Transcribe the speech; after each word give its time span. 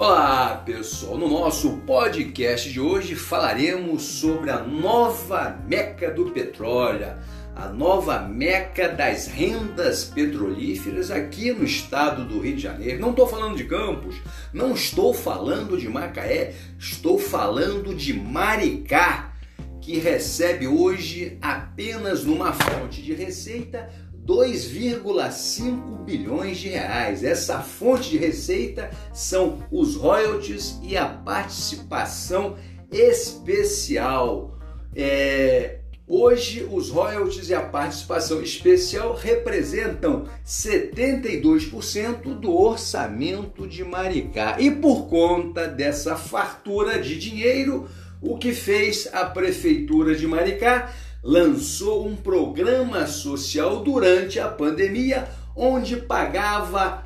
Olá 0.00 0.62
pessoal, 0.64 1.18
no 1.18 1.28
nosso 1.28 1.76
podcast 1.86 2.72
de 2.72 2.80
hoje 2.80 3.14
falaremos 3.14 4.02
sobre 4.02 4.48
a 4.48 4.58
nova 4.64 5.60
meca 5.68 6.10
do 6.10 6.30
petróleo, 6.30 7.18
a 7.54 7.68
nova 7.68 8.20
meca 8.20 8.88
das 8.88 9.26
rendas 9.26 10.06
petrolíferas 10.06 11.10
aqui 11.10 11.52
no 11.52 11.64
estado 11.64 12.24
do 12.24 12.40
Rio 12.40 12.56
de 12.56 12.62
Janeiro. 12.62 12.98
Não 12.98 13.10
estou 13.10 13.26
falando 13.26 13.58
de 13.58 13.64
Campos, 13.64 14.16
não 14.54 14.72
estou 14.72 15.12
falando 15.12 15.76
de 15.76 15.86
Macaé, 15.86 16.54
estou 16.78 17.18
falando 17.18 17.94
de 17.94 18.14
Maricá, 18.14 19.34
que 19.82 19.98
recebe 19.98 20.66
hoje 20.66 21.36
apenas 21.42 22.24
numa 22.24 22.54
fonte 22.54 23.02
de 23.02 23.12
receita 23.12 23.90
2,5 24.30 26.04
bilhões 26.04 26.58
de 26.58 26.68
reais. 26.68 27.24
Essa 27.24 27.58
fonte 27.58 28.10
de 28.10 28.16
receita 28.16 28.88
são 29.12 29.58
os 29.72 29.96
royalties 29.96 30.78
e 30.84 30.96
a 30.96 31.04
participação 31.04 32.56
especial. 32.92 34.56
É, 34.94 35.80
hoje, 36.06 36.64
os 36.70 36.90
royalties 36.90 37.48
e 37.48 37.54
a 37.54 37.60
participação 37.60 38.40
especial 38.40 39.16
representam 39.16 40.28
72% 40.46 42.38
do 42.38 42.56
orçamento 42.56 43.66
de 43.66 43.82
Maricá. 43.82 44.60
E 44.60 44.70
por 44.70 45.08
conta 45.08 45.66
dessa 45.66 46.14
fartura 46.14 47.00
de 47.00 47.18
dinheiro, 47.18 47.88
o 48.22 48.38
que 48.38 48.52
fez 48.52 49.08
a 49.12 49.24
Prefeitura 49.24 50.14
de 50.14 50.28
Maricá? 50.28 50.92
Lançou 51.22 52.06
um 52.06 52.16
programa 52.16 53.06
social 53.06 53.82
durante 53.82 54.40
a 54.40 54.48
pandemia 54.48 55.28
onde 55.54 55.96
pagava 55.96 57.04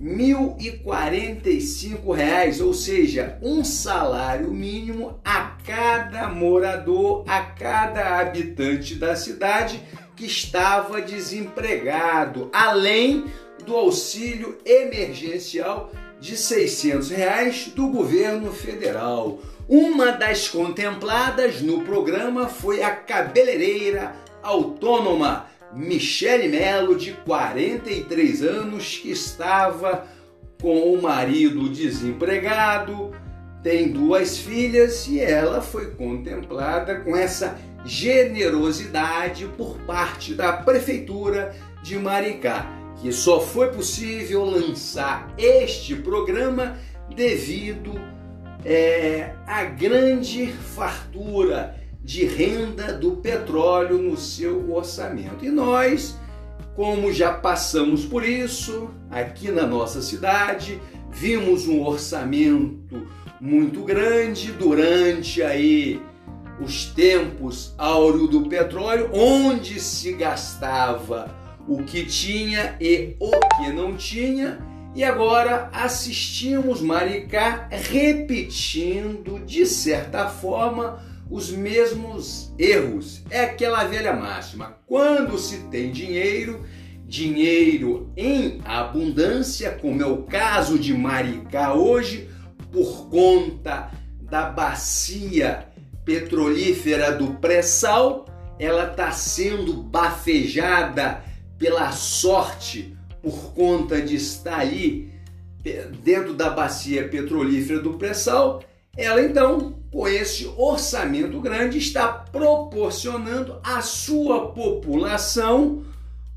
R$ 0.00 0.04
1.045, 0.04 2.64
ou 2.64 2.74
seja, 2.74 3.38
um 3.40 3.62
salário 3.62 4.50
mínimo 4.50 5.20
a 5.24 5.56
cada 5.64 6.28
morador, 6.28 7.22
a 7.28 7.40
cada 7.40 8.18
habitante 8.18 8.96
da 8.96 9.14
cidade 9.14 9.80
que 10.16 10.26
estava 10.26 11.00
desempregado, 11.00 12.50
além 12.52 13.26
do 13.64 13.76
auxílio 13.76 14.58
emergencial 14.64 15.92
de 16.24 16.38
600 16.38 17.10
reais 17.10 17.70
do 17.76 17.86
governo 17.88 18.50
federal. 18.50 19.40
Uma 19.68 20.10
das 20.12 20.48
contempladas 20.48 21.60
no 21.60 21.82
programa 21.82 22.48
foi 22.48 22.82
a 22.82 22.90
cabeleireira 22.96 24.16
autônoma 24.42 25.46
Michele 25.74 26.48
Melo, 26.48 26.96
de 26.96 27.12
43 27.12 28.42
anos, 28.42 28.96
que 28.96 29.10
estava 29.10 30.06
com 30.62 30.94
o 30.94 31.02
marido 31.02 31.68
desempregado, 31.68 33.14
tem 33.62 33.92
duas 33.92 34.38
filhas 34.38 35.06
e 35.06 35.20
ela 35.20 35.60
foi 35.60 35.90
contemplada 35.90 37.00
com 37.00 37.14
essa 37.14 37.58
generosidade 37.84 39.44
por 39.58 39.76
parte 39.80 40.32
da 40.32 40.54
prefeitura 40.54 41.54
de 41.82 41.98
Maricá, 41.98 42.66
que 43.00 43.12
só 43.12 43.40
foi 43.40 43.70
possível 43.70 44.44
lançar 44.44 45.32
este 45.36 45.94
programa 45.94 46.78
devido 47.14 47.92
é, 48.64 49.34
a 49.46 49.64
grande 49.64 50.46
fartura 50.46 51.76
de 52.02 52.24
renda 52.24 52.92
do 52.92 53.12
petróleo 53.12 53.98
no 53.98 54.16
seu 54.16 54.72
orçamento. 54.72 55.44
E 55.44 55.50
nós, 55.50 56.18
como 56.74 57.12
já 57.12 57.32
passamos 57.32 58.04
por 58.04 58.24
isso 58.24 58.90
aqui 59.10 59.50
na 59.50 59.66
nossa 59.66 60.02
cidade, 60.02 60.80
vimos 61.10 61.66
um 61.66 61.82
orçamento 61.82 63.06
muito 63.40 63.82
grande 63.82 64.52
durante 64.52 65.42
aí 65.42 66.00
os 66.60 66.86
tempos 66.86 67.74
áureo 67.76 68.26
do 68.26 68.48
petróleo, 68.48 69.10
onde 69.12 69.80
se 69.80 70.12
gastava 70.12 71.43
o 71.68 71.82
que 71.82 72.04
tinha 72.04 72.76
e 72.80 73.16
o 73.18 73.30
que 73.56 73.72
não 73.72 73.96
tinha 73.96 74.58
e 74.94 75.02
agora 75.02 75.68
assistimos 75.72 76.80
Maricá 76.80 77.66
repetindo, 77.68 79.40
de 79.44 79.66
certa 79.66 80.28
forma, 80.28 81.02
os 81.28 81.50
mesmos 81.50 82.54
erros. 82.56 83.24
É 83.28 83.40
aquela 83.40 83.82
velha 83.84 84.12
máxima: 84.12 84.78
quando 84.86 85.36
se 85.36 85.58
tem 85.64 85.90
dinheiro, 85.90 86.64
dinheiro 87.04 88.12
em 88.16 88.60
abundância, 88.64 89.72
como 89.72 90.00
é 90.00 90.06
o 90.06 90.22
caso 90.22 90.78
de 90.78 90.94
Maricá 90.94 91.74
hoje, 91.74 92.30
por 92.70 93.08
conta 93.08 93.90
da 94.20 94.48
bacia 94.48 95.66
petrolífera 96.04 97.10
do 97.10 97.32
pré-sal, 97.34 98.26
ela 98.60 98.90
está 98.90 99.10
sendo 99.10 99.82
bafejada 99.82 101.24
pela 101.58 101.92
sorte 101.92 102.96
por 103.22 103.52
conta 103.54 104.00
de 104.00 104.16
estar 104.16 104.60
ali 104.60 105.12
dentro 106.02 106.34
da 106.34 106.50
bacia 106.50 107.08
petrolífera 107.08 107.80
do 107.80 107.94
pré-sal, 107.94 108.62
ela 108.96 109.20
então, 109.22 109.82
com 109.90 110.06
esse 110.06 110.46
orçamento 110.56 111.40
grande, 111.40 111.78
está 111.78 112.06
proporcionando 112.08 113.58
à 113.62 113.80
sua 113.80 114.52
população 114.52 115.84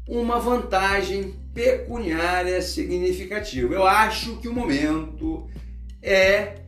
uma 0.08 0.40
vantagem 0.40 1.36
pecuniária 1.54 2.62
significativa. 2.62 3.74
Eu 3.74 3.86
acho 3.86 4.38
que 4.38 4.48
o 4.48 4.54
momento 4.54 5.48
é 6.02 6.62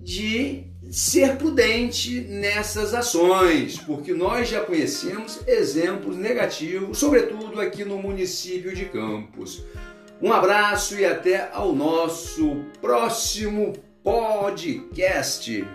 de 0.00 0.71
ser 0.92 1.38
prudente 1.38 2.20
nessas 2.20 2.92
ações, 2.92 3.78
porque 3.78 4.12
nós 4.12 4.50
já 4.50 4.60
conhecemos 4.60 5.40
exemplos 5.46 6.16
negativos, 6.16 6.98
sobretudo 6.98 7.58
aqui 7.62 7.82
no 7.82 7.96
município 7.96 8.74
de 8.74 8.84
Campos. 8.84 9.64
Um 10.20 10.30
abraço 10.30 10.98
e 10.98 11.06
até 11.06 11.48
ao 11.50 11.74
nosso 11.74 12.66
próximo 12.82 13.72
podcast. 14.04 15.66